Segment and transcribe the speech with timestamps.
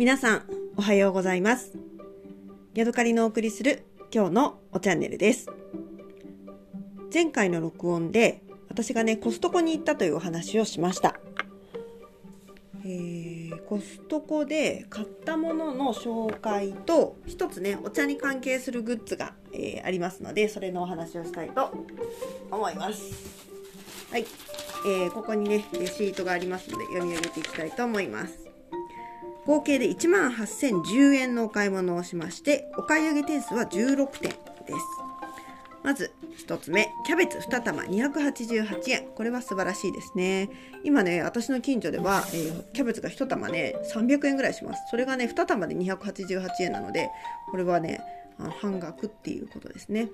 [0.00, 0.42] 皆さん、
[0.78, 1.74] おはようございます。
[2.72, 5.46] ヤドカリのお送りする今日のおチャンネルです。
[7.12, 11.20] 前回の録音で、私がね、コストコに行ったというお話をしました。
[12.82, 21.74] えー、コストコで買ったものの紹介と、一つね、お茶に関係するグッズが、えーありますので、それのお話をしたいと
[22.50, 23.12] 思います。
[24.10, 24.24] はい。
[24.86, 28.49] えーここにね、レシートがありますので、読み上げていきたいと思います。
[29.50, 34.38] 合計で1万8010円のお買い物をしまして、お買い上げ点数は16点です。
[35.82, 36.12] まず
[36.46, 39.06] 1つ目、キャベツ2玉288円。
[39.16, 40.50] これは素晴らしいですね。
[40.84, 44.82] 今ね、私の近所では、えーキャベツが1玉ね、300円ぐらいします。
[44.88, 47.10] それがね、2玉で288円なので、
[47.50, 48.00] これはね、
[48.60, 50.10] 半額っていうことですね。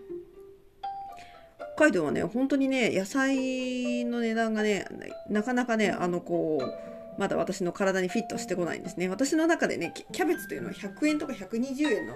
[1.77, 4.87] 北海道はね、本当にね、野菜の値段がね、
[5.29, 9.09] なかなかね、あの、こう、まだ私の体にフィットしてこないんですね。
[9.09, 12.15] 私の中でね、キャベツというのは100円とか120円の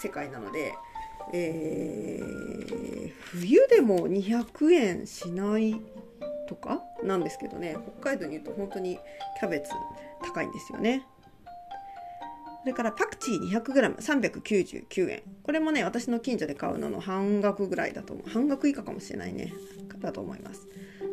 [0.00, 0.74] 世界なので、
[1.32, 2.78] えー
[3.30, 5.80] 冬でも200円しない
[6.48, 8.98] とかなんですけどね、北海道に言うと本当に
[9.38, 9.70] キャベツ
[10.22, 11.06] 高いんですよね。
[12.62, 15.22] それからパクチー 200g399 円。
[15.42, 18.30] これもね、私の近所で買うのの半額ぐらいだと思う。
[18.30, 19.52] 半額以下かもしれないね。
[20.00, 20.66] だと思います。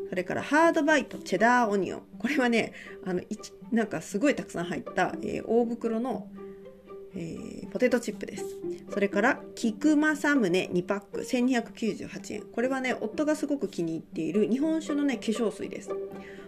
[0.09, 2.01] それからハードバイトチェダーオニオン。
[2.19, 2.73] これはね、
[3.05, 3.21] あの、
[3.71, 6.29] なんかすごいたくさん入った、えー大袋の、
[7.15, 8.45] えーポテトチップです。
[8.89, 12.43] それから、キクマサムネ2パック1298円。
[12.43, 15.89] これはね、夫がすごく気に入っている日本酒のね、化粧水です。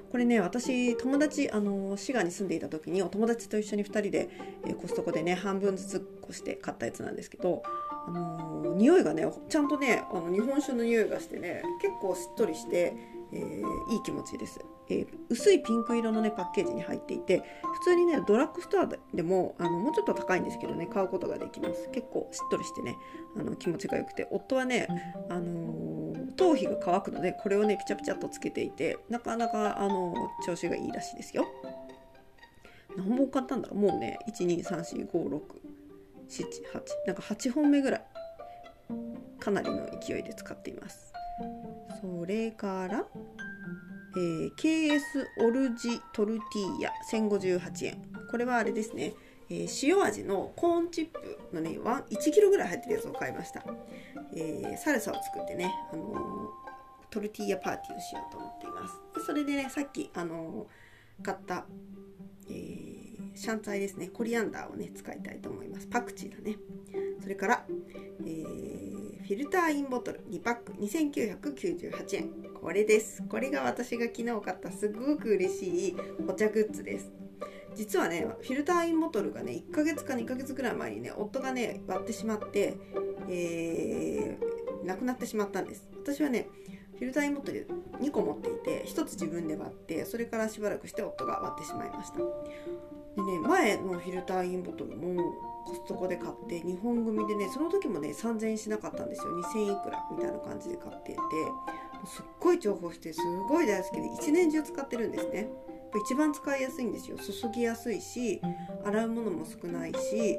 [0.10, 4.30] これね、私、友達、あの、滋賀に住んでいた時に、お友達と一緒に2人で、
[4.66, 7.64] えーコストコでね、半分ずつこして買ったやつなんですけど、
[8.08, 12.94] あのー匂いがね、ちゃんとね、あの日本酒の匂いがしてね、結構しっとりして、
[13.34, 17.44] えーいい気持ちです、えー薄いピンク色のねパッケージに入っていて
[17.80, 21.90] 普通にねドラッグストアでもあのもうちょっと高いんですけどね買うことができます。
[21.92, 22.96] 結構しっとりしてね
[23.38, 24.28] あの気持ちが良くて。
[24.32, 24.88] 夫はね、
[25.30, 31.46] あのー頭皮が乾くのでこれをねピチャピチャっとつけていてなかなか、あのー調子がいいらしいですよ。
[32.96, 33.80] 何本買ったんだろう？
[33.80, 35.42] もうね1234567
[37.08, 38.02] なんか8本目ぐらい。
[39.40, 41.14] かなりの勢いで使っています
[42.02, 43.06] それから、
[44.16, 45.00] えー KS
[45.46, 48.02] オルジトルティーヤ1058円。
[48.32, 49.14] これはあれですね、
[49.50, 53.64] えー塩味のコーンチップのね1キロぐらい入ってるやつを買いました、
[54.36, 56.50] えーサルサを作ってね、あの
[57.10, 59.00] トルティーヤパーティーをしようと思っています。
[59.16, 60.68] でそれでねさっき、あの
[61.24, 61.66] 買った、
[62.50, 62.98] えー
[63.36, 64.08] シャンツァイですね。
[64.08, 65.86] コリアンダーをね使いたいと思います。
[65.86, 66.58] パクチーだね。
[67.22, 67.66] それから、
[68.26, 68.87] えー
[69.28, 72.30] フィルターインボトル2パック2998円。
[72.62, 73.22] これです。
[73.28, 77.12] これが私が昨日買ったすごく嬉しいお茶グッズです。
[77.76, 82.78] 実はねフィルターインボトルがね1ヶ月か2ヶ月ぐらい前にね夫がね割ってしまって、
[83.28, 85.86] えーなくなってしまったんです。
[86.06, 86.48] 私はね
[86.98, 87.68] フィルターインボトル
[88.00, 92.20] 2個持っていて1つ自分で割ってそれからしばらくして夫が割ってしまいました。
[92.20, 95.34] でね前のフィルターインボトルも
[95.68, 99.38] コストコで買って2本組でねその時もね3000円しなかったんですよ。
[99.38, 101.18] 2000いくらみたいな感じで買ってて。
[102.06, 103.20] すっごい重宝してす
[103.50, 105.40] ごい大好きで一年中使ってるんですね。
[105.40, 105.48] やっ
[105.92, 107.18] ぱ一番使いやすいんですよ。
[107.18, 108.42] 注ぎやすいし
[108.86, 110.38] 洗うものも少ないし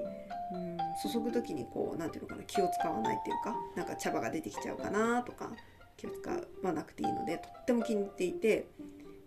[0.52, 0.78] うん
[1.12, 5.50] 注ぐ時にこうなんていうのかな気を使わないっていうかなんか茶葉が出てきちゃうかなとか
[5.96, 6.30] 気を使
[6.62, 8.68] わなくていいのでとっても気に入っていて。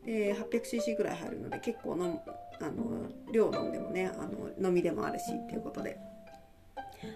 [0.05, 2.19] で 800cc ぐらい入るので結構飲
[2.59, 4.27] あの量飲んでもねあ
[4.61, 5.97] の飲みでもあるしっていうことで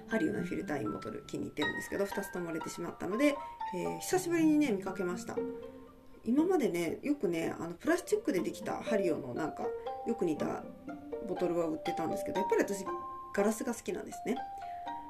[0.08, 3.36] ハリウのフィルターインボトル気に入ってるんですけど2つとも割れてしまったので、
[3.76, 5.36] えー久しぶりにね見かけました。
[6.24, 9.64] 今までねよくねあのプラスチックでできたハリオのなんか
[10.08, 10.64] よく似た
[11.30, 12.84] ボトルは売ってたんですけどやっぱり私
[13.36, 14.36] ガラスが好きなんですね。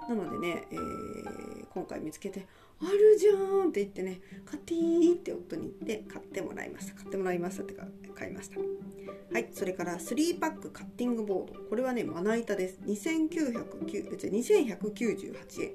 [0.10, 2.46] なのでね、えー今回見つけて
[2.80, 3.34] 「あるじゃ
[3.66, 4.78] ん!」って言ってね「買ってい
[5.12, 6.94] い?」って夫に言って買ってもらいました。
[6.96, 8.60] 買ってもらいましたってか買いました。
[8.60, 11.60] はいそれから3パックカッティングボード。
[11.70, 12.80] これはねまな板です。
[12.86, 15.72] 2198円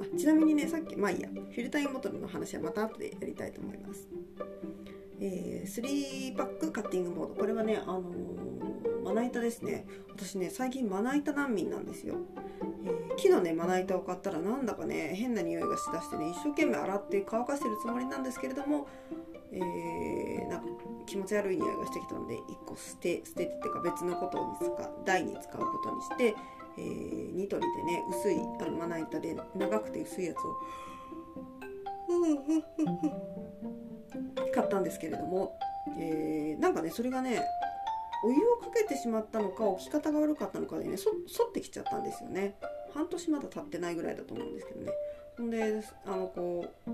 [0.00, 1.28] あちなみにねさっきまあいいや。
[1.28, 4.08] フィルターインボトルの話はまた後でやりたいと思います。
[5.18, 7.34] えー、3パックカッティングボード。
[7.34, 9.86] これはねあのーまな板ですね。
[10.10, 12.16] 私ね最近まな板難民なんですよ、
[13.16, 18.86] 木のねまな板を買ったらなんだかね変な匂いがしだしてね一生懸命洗って乾かしてるつもりなんですけれども、
[19.52, 20.66] えーなんか
[21.06, 26.34] 気持ち悪い匂いがしてきたので1個捨て捨ててっていうか別のことに使う台に使うことにして、
[26.78, 30.56] えーニトリでね薄いあのまな板で長くて薄いやつを
[34.54, 35.58] 買ったんですけれども、
[35.98, 37.42] えーなんかねそれがね
[38.24, 42.56] お湯をかけてしまったのか置き方が悪かったのかでねそ反ってきちゃったんですよね。
[42.96, 44.92] 半年まだ経ってないぐらいだと思うんですけどね。
[45.36, 46.90] ほんであのこう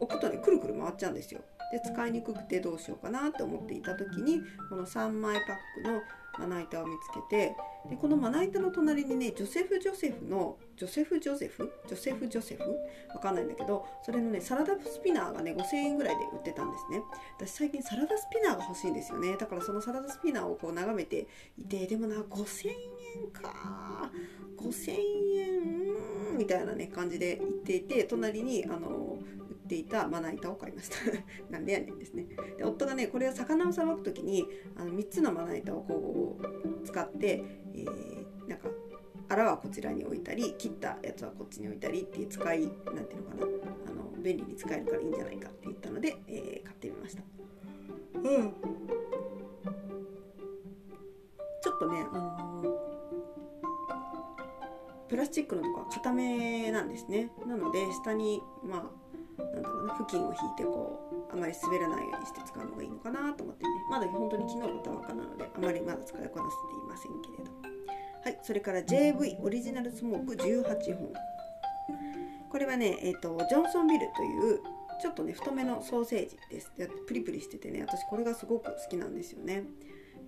[0.00, 1.40] 置くとねくるくる回っちゃうんですよ。
[1.70, 6.00] で使いにくくてどうしようかなって思っていた時にこの3枚パックの
[6.38, 7.56] まな板を見つけて
[7.88, 11.70] でこのまな板の隣にねジョセフ・ジョセフのジョセフ・ジョセフ？
[11.86, 12.62] ジョセフ・ジョセフ？
[13.14, 17.02] わかんないんだけどそれのねサラダスピナーがね5000円ぐらいで売ってたんですね。
[17.38, 19.36] 私最近サラダスピナーが欲しいんですよね。
[19.36, 21.26] だからそのサラダスピナーをこう眺めて
[21.58, 22.74] いてでもな5000円
[23.32, 24.10] か。
[24.56, 24.92] 5000
[25.36, 29.18] 円みたいなね感じで言っていて隣にあの
[29.64, 30.96] っていたまな板を買いました。
[31.50, 32.26] なんでやねんですね。
[32.56, 34.46] で夫がねこれを魚をさばく時に
[34.76, 37.42] あの3つのまな板をこう使って、
[37.74, 38.68] えー、なんか
[39.28, 42.70] あらはこちらに置いたり切ったやつはこっちに置いたりっていう使いなん
[43.06, 43.46] ていうのかな。
[43.90, 47.22] あの便利に使えるからいいんじゃないかって言ったので、えー、買ってみました。
[48.16, 48.54] うん。
[51.62, 52.18] ちょっとねあ
[52.62, 52.94] の
[55.08, 57.30] プラスチックのとこは硬めなんですね。
[57.46, 59.03] なので下にまあ
[59.64, 61.00] だろうな布巾を引いてこ
[61.30, 63.70] うあまり滑らないようにして使うのがいいのかなと思ってね。
[63.90, 67.50] まだ本当に昨日のたわかなのであまりまだ使いこなせていませんけれど。
[68.24, 71.12] はいそれから JV オリジナルスモーク18本。
[72.50, 74.60] これはね、えーと、ジョンソンビルという
[75.02, 76.70] ちょっとね太めのソーセージです。
[77.06, 79.64] プリプリしててね私これがすごく好きなんですよね。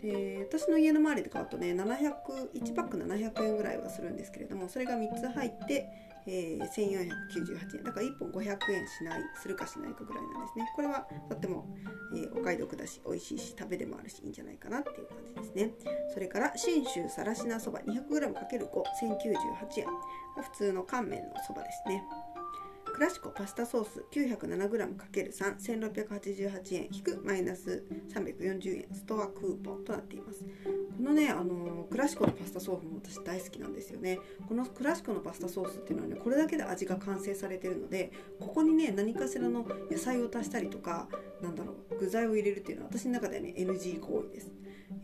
[0.03, 5.89] で私の家の周りで買うとね700 1パック700円ぐらいはするんですけれどもそれが3つ入って
[6.27, 7.85] えー、1498円。
[7.85, 10.73] だから1本500円しないするかしないかぐらいなんですね。
[10.75, 11.67] これはとっても、
[12.15, 15.71] えー、お買い得だし美味しいし食べでもあるしいいんじゃないかなっていう感じですね。
[16.13, 19.87] それから信州さらしなそば 200g×5 1098円。
[20.43, 22.05] 普通の乾麺のそばですね。
[22.97, 30.43] クラシコパスタソース 907g×31688 円引くマイナス340円ストアクーポンとなっています。
[30.43, 30.49] こ
[31.03, 34.19] のねあのクラシコのパスタソースも私大好きなんですよね。
[34.49, 41.07] このクラシコのパスタソースっていうのはねこれだけで味が完成されてるのでここにね何かしらの野菜を足したりとか
[41.43, 44.51] なんだろう具材を入れるっていうのは私の中ではね NG 行為です、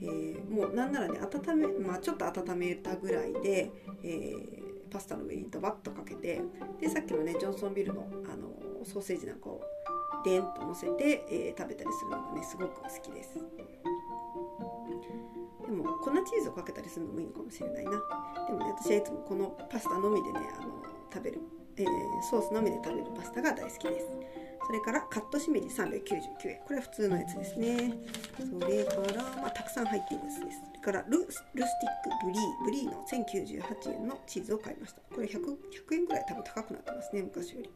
[0.01, 3.71] えー、もうなんならね温めまあちょっと温めたぐらいで、
[4.03, 4.62] えー
[4.93, 6.43] パスタの上にドバッとかけて
[6.81, 8.53] でさっきのねジョンソンビルのあの
[8.85, 9.63] ソーセージなんかを
[10.25, 13.39] デンと乗せて、えー、食べたりするのがねすごく好きです。
[15.67, 17.91] でも粉チーズをかけたりするのもいいのかもしれないな。
[18.47, 21.41] でもね私はいつもこのパスタのみでねあの食べる、
[21.77, 24.07] えー、ソースのみで食べるパスタが大好きです。
[24.67, 26.59] それからカットしめじ399円。
[26.65, 27.95] これは普通のやつですね。
[28.39, 30.59] それから、まあ、たくさん入っていますです。
[30.67, 32.65] それからルルスティックブリー。
[32.65, 35.01] ブリーの1098円のチーズを買いました。
[35.15, 37.71] これ 100, 100円ぐらい多分高くなってますね昔より。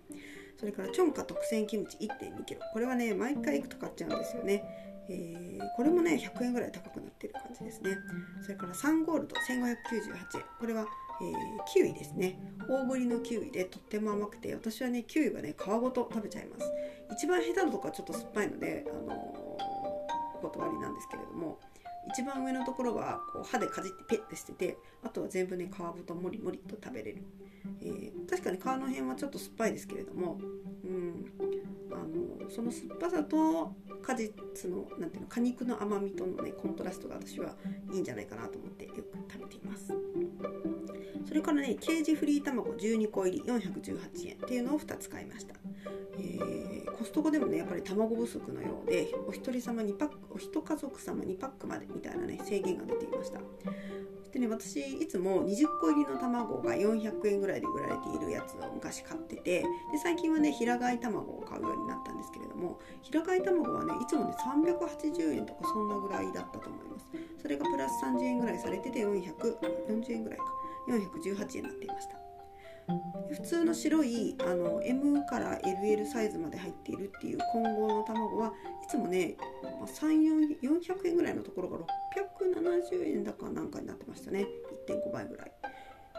[0.58, 4.64] それからチョンガ特選キムチ 1.2kg これはね毎回行くと買っちゃうんですよね。
[5.08, 7.96] えー、これもね100円ぐらい高くなってる感じですね。
[8.42, 10.44] それからサンゴールド1598円。
[10.58, 10.86] これは
[11.20, 11.34] えー、
[11.72, 12.38] キウイですね。
[12.68, 16.70] 大ぶりのキウイでとっても甘くて私はねキウイはね皮ごと食べちゃいます。
[17.12, 21.58] 一番下手なとこはちょっと酸っぱいので、あのー、お断りなんですけれども
[22.08, 27.22] 一番上のところはこう歯でかじってペッてしててあとは全部ね皮ごともりもりと食べれる、
[27.82, 30.38] えー、確かに皮の辺はちょっと酸っぱいですけれども、
[30.84, 31.32] うん、
[31.96, 37.54] あのその酸っぱさと果実のなんていうの果肉の甘みとのねコントラストが私は
[37.92, 39.92] いいんじゃないかなと思ってよく食べています。
[41.26, 45.54] それからねケージフリー卵12個入り418円っていうのを2つ買いました、
[46.18, 53.40] えー、コストコでもねやっぱり卵不足のようでお一人様2パックお一家族様2パックまでみたいなね制限が出ていました。
[54.36, 59.66] でね私いつも20個入りの卵が400円ぐらいで売られているやつを昔買っててで
[60.02, 67.06] 最近はね平飼い卵を買うようになったんですけれども平飼い卵はねいつもね380円とかそんなぐらいだったと思います。
[67.40, 70.44] それがプラス30円ぐらいされてて440円ぐらいか
[70.88, 72.25] 418円になっていました。
[73.30, 78.52] 普通の白いあの M から LL サイズまで入っているっていう混合の卵は
[78.84, 79.36] いつもね
[79.84, 84.46] 3400円ぐらいのところが670円だかなんかになってましたね。
[84.88, 85.52] 1.5倍ぐらい。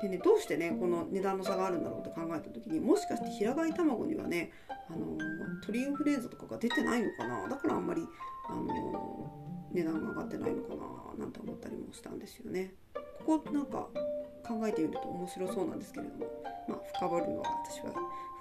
[0.01, 4.51] でねどうしてねこの値段の差があるんだろうって考えた時にもしかして平飼い卵にはね
[4.89, 5.17] あの
[5.65, 7.47] 鳥インフルエンザとかが出てないのかな？
[7.47, 8.03] だからあんまり
[8.49, 9.31] あの
[9.71, 11.23] 値段が上がってないのかな？
[11.23, 12.75] なんて思ったりもしたんですよね。
[13.25, 13.87] ここなんか
[14.47, 16.25] 考えてみると面白そうなんですけれども。
[16.67, 17.91] まあ深掘るのは私は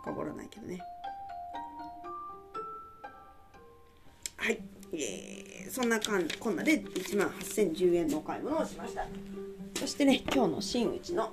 [0.02, 0.80] 深掘らないけどね。
[4.36, 4.60] はい。
[4.92, 9.06] えー、そんなかんこんなで1万8010円のお買い物をしました。
[9.74, 11.32] そしてね今日の真打ちの、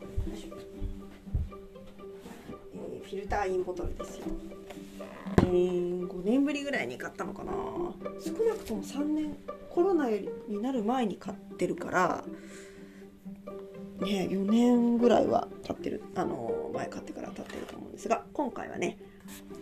[2.76, 4.26] えー、フィルターインボトルですよ。
[5.40, 7.52] えー、5年ぶりぐらいに買ったのかな。
[7.54, 9.38] 少なくとも3年
[9.70, 12.24] コロナになる前に買ってるから
[14.04, 18.98] ね4年ぐらいは経ってるあの前買ってから経ってると思うんですが今回はね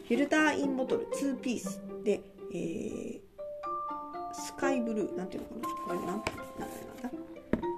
[0.07, 2.21] フィルターインボトル2ピースで、
[2.53, 3.19] えー、
[4.33, 6.21] スカイブルーなんていうのかなこれなん名前
[6.57, 7.31] なんだ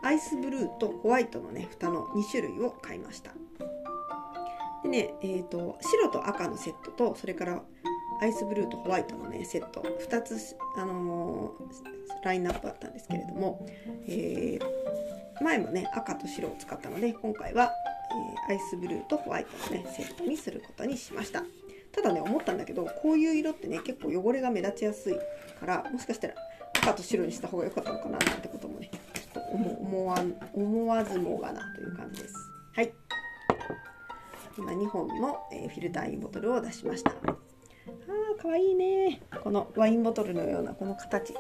[0.04, 3.32] アイスブルーとホワイトのね蓋の2種類を買いました。
[4.84, 7.64] でね、えーと、白と赤のセットとそれから
[8.22, 13.66] アイスブルーとホワイトのねセット2つ、あのー、ラインナップあったんですけれども、
[14.08, 14.83] えー、
[15.42, 17.72] 前もね赤と白を使ったので今回は、
[18.50, 21.44] えー、アイスブルーとホワイトのねセットにすることにしました。
[21.92, 25.16] ただね思ったんだけどこういう色ってね結構汚れが目立ちやすい
[25.60, 26.34] からもしかしたら
[26.76, 30.18] 赤と白にした方が良かったのかななんてこともねちょっと思わ
[30.54, 32.36] 思わずもがなという感じです。
[32.76, 32.92] はい。
[34.58, 37.12] 今2本の、えフィルターインボトルを出しました。
[37.12, 39.22] あーかわいいね。
[39.44, 41.34] このワインボトルのようなこの形、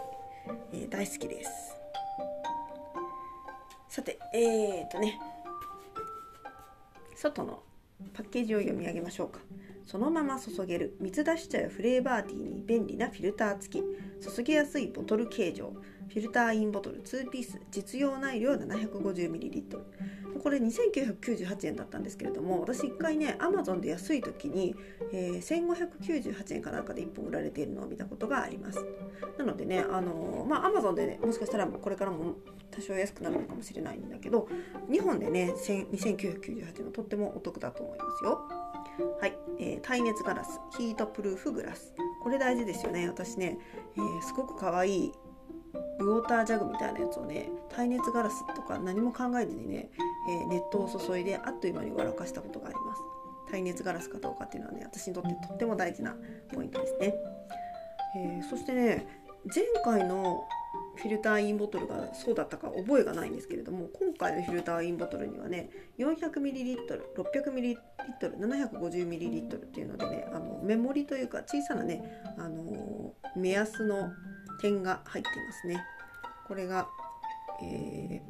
[0.71, 1.82] えー、大好きです。
[3.93, 5.19] さてえー、っとね。
[7.15, 7.61] 外の
[8.15, 9.39] パッケージを読み上げましょうか。
[9.85, 13.83] そのまま注げる水出し茶やフレーバーティーに便利なフィルター付き。
[14.35, 15.75] 注ぎやすいボトル形状。
[16.13, 19.79] フィルターインボトル2ピース実用内量 750ml
[20.43, 24.75] これ2998円だったんですけれども私1回ねアマゾンで安い時に、
[25.11, 28.85] えー、1598円かなんかで1本売られているのを見たことがあります。
[29.39, 32.35] なのでねあのー、まあアマゾンでねもしかしたらこれからも
[32.69, 34.47] 多少安くなるのかもしれないんだけど
[34.89, 38.41] 2本でね2998円はとってもお得だと思いますよ。
[39.19, 41.93] はい、えー、耐熱ガラスヒートプルーフグラス。
[42.21, 43.07] これ大事ですよね。
[43.07, 43.57] 私ね、
[43.95, 45.11] えー、すごく可愛い
[45.99, 49.89] ウォータージャグみたいなやつをね耐熱ガラスとか何も考えずにね、
[50.29, 53.01] えー、熱湯を注いであっという間に笑かしたことがあります。
[53.51, 56.15] 耐熱ガラスかどうかっていうのはね私にとってとっても大事な
[56.51, 57.13] ポイントですね、
[58.15, 59.05] えー、そしてね
[59.53, 60.43] 前回の
[60.95, 65.69] フィルターインボトルがそうだったか覚えがないんですけれども今回のフィルターインボトルにはね
[65.99, 66.77] 400ml、
[67.15, 67.77] 600ml、
[68.21, 74.11] 750ml っていうのでねあのメモリというか小さなねあの目安の
[74.63, 75.85] 点が入っていますね。
[76.47, 76.87] これが、
[77.61, 78.21] え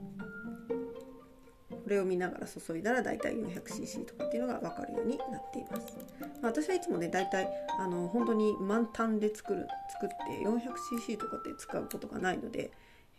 [1.70, 5.96] ー、これを見ながら注いだらだいたい 400cc とかっていうのが分かるようになっています。
[6.42, 7.50] まあ、私はいつもねだいたい
[7.80, 12.72] あの本当に満タンで作る作って 400cc とかって使うことがないので、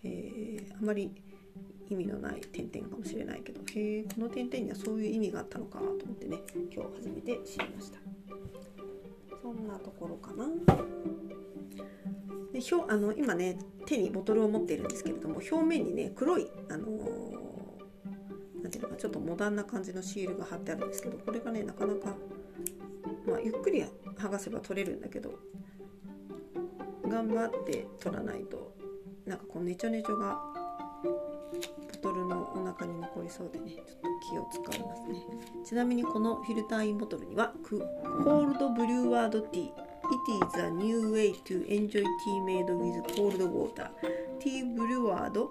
[0.03, 1.13] えー、あまり
[1.89, 6.39] 意味のない点々かもしれないけどへえこの点々にはそういう意味があったのかと思ってね
[6.75, 7.99] 今日初めて知りました
[9.41, 10.47] そんなところかな
[12.53, 22.15] で表あの今ね手にボトルを持っているんですけれども表面にね黒いあのー、ていうのかちょっとモダンな感じのシールが貼ってあるんですけどこれがねなかなか、
[23.27, 23.85] まあ、ゆっくり
[24.17, 25.35] 剥がせば取れるんだけど
[27.09, 28.75] 頑張って取らないと
[29.27, 30.39] なんかこうネチョネチョが
[31.03, 35.25] ボトルのお腹に残りそうでねちょっと気を使いますね。
[35.65, 39.94] ちなみにこのフィルターインボトルにはコールドブリュワードティー。
[40.11, 43.89] It is a new way to enjoy tea made with cold water.
[44.39, 45.49] Tea brewed,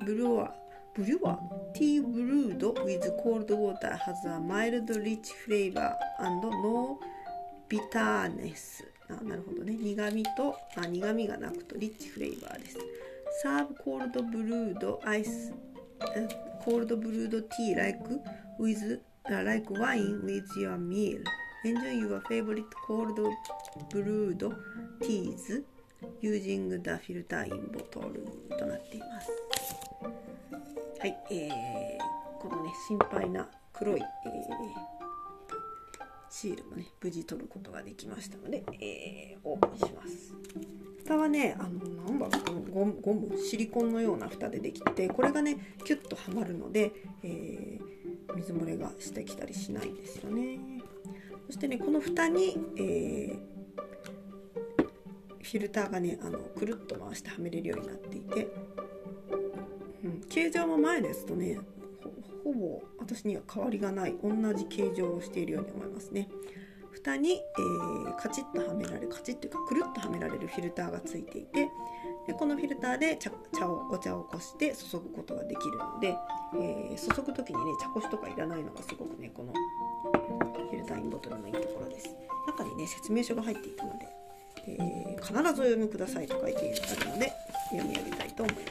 [0.00, 0.48] brewer,
[0.94, 1.38] brewer,
[1.74, 6.98] tea brewed with cold water has a mild, rich flavor and no
[7.68, 8.82] bitterness.
[9.10, 9.76] あなるほどね。
[9.76, 12.78] 苦味と、あ苦味がなくとリッチフレーバーです。
[13.44, 15.52] Serve cold brewed ice,
[16.64, 17.98] cold brewed tea like
[18.58, 21.22] with, uh, like wine with your meal.
[21.62, 23.20] Enjoy your favorite cold
[23.90, 24.56] brewed
[25.02, 25.60] teas
[26.22, 29.30] using the filter in bottle となっています。
[30.98, 34.08] はい、えー、このね、心配な黒い、えー、
[36.30, 40.34] シールもね、無事取ることができましたので、えー、オープンします。
[41.04, 50.79] 蓋はね、あの、なんだろう、ゴム、ゴムシリコンのような蓋でできて、これがね、キュッとはまるので、えー、水漏れがしてきたりしないんですよね。
[51.50, 53.36] そしてねこの蓋に、えー、
[55.42, 58.46] フィルターがねあのくるっと回してはめれるようになっていて、
[60.04, 61.58] うん、形状も前ですとね
[62.44, 66.28] ほぼ私には変わりがない同じ形状をしているように思いますね。
[66.92, 71.68] 蓋に、えー、カチッとはめられるカチッというかくるっとはめられるフィルターがついていて
[72.26, 76.16] でこのフィルターで茶茶をお茶をこして注ぐことができるので、
[76.54, 79.52] えー、注ぐ時にね茶こしとかいらないのがすごくねこの
[80.90, 82.08] フィルターインボトルのいいところです。
[82.46, 84.08] 中にね説明書が入っていたので、
[84.66, 86.62] えー、必ずお読みくださいと書いてあ
[87.04, 87.32] るので
[87.70, 88.70] 読み上げたいと思います。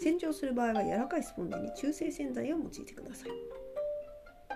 [0.00, 3.30] 洗浄する場合は柔らかいスポンジに中性洗剤を用いてください。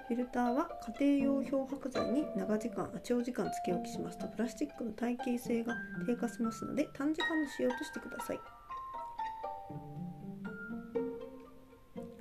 [0.08, 0.68] フィルターは
[0.98, 8.40] 家庭用漂白剤に長時間長時間つけ置きしますとプラスチックの耐久性が低下しますので短時間の使用としてください。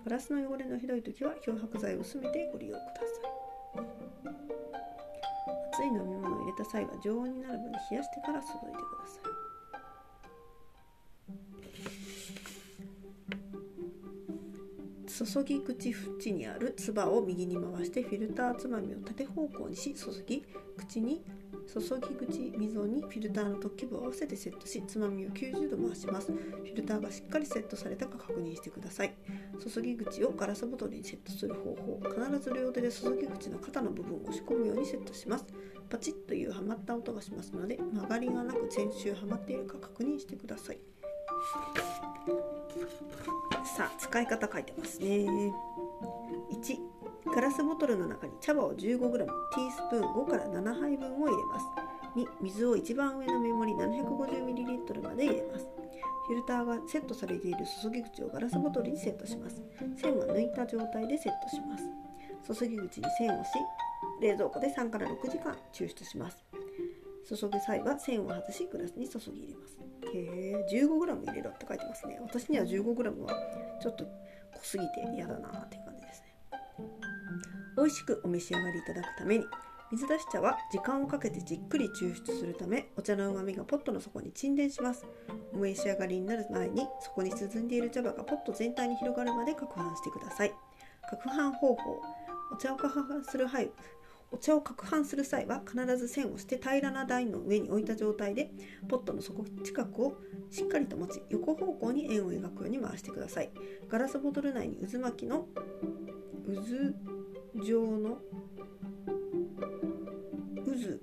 [0.10, 3.90] ガラスの汚れのひどい時は漂白剤を薄めてご利用ください。
[5.72, 9.40] 熱い飲み物を入れた際は常温になるまで冷やしてから注いでください。
[15.26, 15.94] 注ぎ口
[16.26, 20.44] 縁にある唾を右に回してフィルターつまみを縦方向にし注ぎ
[20.76, 21.22] 口に
[21.72, 29.14] 注ぎ口溝にフィルターの突起部を合わせてセットしつまみを90度回しますフィルターがしっかりセットされたか確認してください
[29.60, 35.46] 注ぎ口をガラスボトルにセットする方法必ず両手で注ぎ口の肩の部分を押し込むようにセットします。
[35.90, 40.80] パチッというはまった音がしますので曲がりがなく先週はまっているか確認してください。
[43.76, 45.08] さあ使い方書いてますね。
[45.08, 45.52] 1
[47.34, 51.66] ガラスボトルの中に茶葉を 15g ティースプーン5から7杯分を入れます。
[52.16, 55.68] 2水を一番上のメモリ 750ml まで入れます。
[56.30, 59.64] フィルターがセットされている注ぎ口をガラスボトルにセットします。
[60.00, 62.60] 線は抜いた状態でセットします。
[62.60, 63.50] 注ぎ口に線をし
[64.22, 66.46] 冷蔵庫で3から6時間抽出します。
[67.28, 69.78] 注ぐ際は線を外しグラスに注ぎ入れます。
[70.14, 70.20] へ
[70.52, 72.20] え 15g 入れろって書いてますね。
[72.22, 73.34] 私には 15g は
[73.82, 74.12] ちょっと濃
[74.62, 76.36] すぎて嫌だなっていう感じですね。
[77.76, 79.46] 美味しくお召し上がりいただくために
[79.92, 85.08] 水出し茶は時間をかけてじっくり抽出するためお茶のうまみがポットの底に沈殿します。
[85.52, 90.54] お召し上がりになる前にそこに沈んでいる茶葉がポット全体に広がるまで攪拌してください。
[91.12, 92.02] 攪拌方法
[92.52, 93.48] お茶を攪拌する
[94.32, 98.52] お茶を攪拌する際は必ず線をして平らな台の上に置いた状態で
[98.88, 100.18] ポットの底近くを
[100.52, 103.50] しっかりと持ち横方向に円を描くように回してください。
[103.88, 105.48] ガラスボトル内に渦巻きの
[106.46, 108.20] 渦状の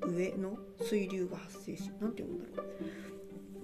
[0.01, 2.67] 渦上の水流が発生し何て読むんだろう。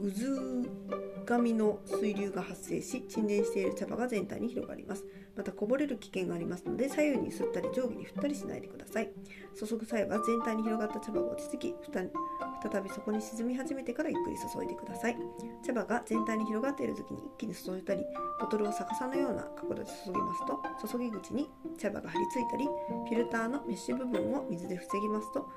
[0.02, 5.04] 渦紙の水流が発生し沈殿している茶葉が全体に広がります。
[5.36, 9.10] またこぼれる危険がありますので左右に吸ったり上下に振ったりしないでください。
[9.54, 15.16] 注ぐ際は全体に広がった茶葉が落ち着き再びそこに沈み始めてからゆっくり注いでください。
[15.64, 18.04] 茶葉が全体に広がっている時に一気に注いだり
[18.40, 21.48] ボトルを逆さのような角度で注ぎますと注ぎ口に
[21.78, 25.48] 茶葉が張り付いたりフィルターのメッシュ部分を水で防ぎますと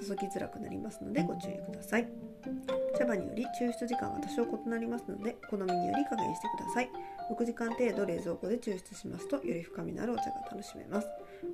[0.00, 2.08] 注ぎづらくなりますのでご注意ください。
[2.98, 6.90] 茶葉により抽出時間が多少異なりますので好みにより加減してください。
[7.30, 11.06] 6時間程度冷蔵庫で抽出しますとより深みのあるお茶が楽しめます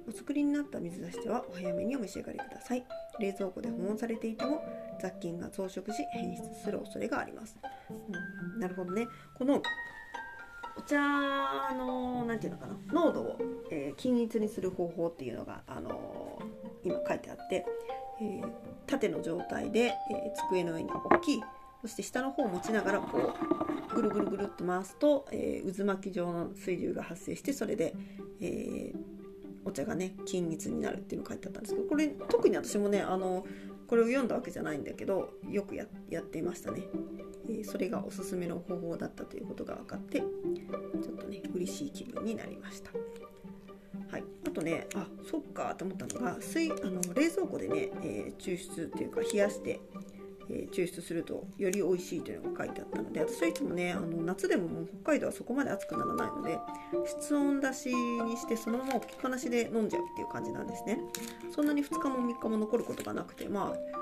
[0.08, 2.84] お作りになった水出し茶はお早めにお召し上がりください。
[3.20, 4.36] 冷蔵庫で保温されてい。
[4.36, 4.62] ても
[5.00, 7.56] 雑菌が増殖し変質する恐れがあります、
[7.90, 9.62] うん、なるほどねこの
[10.76, 10.98] お茶
[11.76, 13.38] の何て言うのかな濃度を、
[13.70, 17.64] えー、均一にする方法っていうのが、あのー、今書いてあって、
[18.20, 18.48] えー、
[18.86, 21.42] 縦の状態で、え机の上に置き
[21.82, 23.34] そして下の方を持ちながらこ
[23.90, 27.94] うぐるぐるぐるっと回すと、えー、渦巻き状の水流が発生してそれで、
[28.40, 28.92] え、
[29.64, 33.44] お茶がね均一になるっていうのが書いてあったんですけどこれ特に私もねあの
[33.86, 36.82] これを読んだわけじゃないんだけどよくやっていましたね、
[37.48, 42.90] えー、それがおすすめの方法だったということが分かってちょっとね嬉しい気分になりました。
[44.10, 49.80] はい、あとねあそっかと思ったのが水あの冷蔵庫でね、えー、抽出っていうか冷やして
[50.50, 56.58] え、抽出するとより美味しいというのが書いてあったので私はいつもねあの夏でもも北海道はそこまで暑くならないので
[57.20, 61.00] 室温出しにしてそのまま置きっぱなしで飲んじゃうっていう感じなんですね。
[61.54, 63.96] そんなに2日も3日も残ることがなくてまあ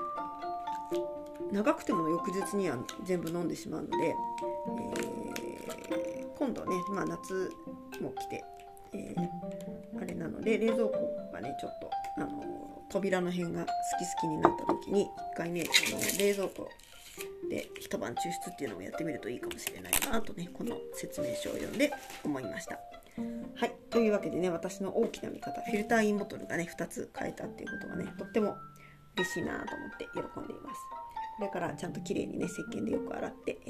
[1.51, 4.15] 長くても翌日には全部飲んでしまうので、
[5.97, 7.51] えー、今度はね、まあ、夏
[8.01, 8.43] も来て、
[8.95, 13.71] えー、あれなので冷蔵庫がねちょっとあの扉の辺が好き
[14.15, 16.69] 好きになった時に一回ねあの冷蔵庫
[17.49, 21.91] で一晩抽出っていうのをやってみるといいかもしれないなとねこの説明書を読んで
[22.23, 22.79] 思いました。
[23.55, 28.57] はいというわけでね私の大きな見方フィルターインボトルがね2つ変えたっていうことがねとっても
[29.15, 30.81] 嬉しいなと思って喜んでいます。
[31.37, 33.69] これからちゃんと綺麗にね石鹸でよく洗って、え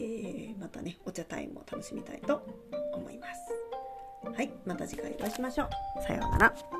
[0.55, 2.45] ー、またねお茶タイムを楽しみたいと
[2.93, 3.64] 思います。
[4.35, 6.03] はいまた次回お会いしましょう。
[6.03, 6.74] さようなら。